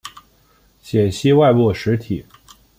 [0.81, 2.25] 解析外部实体。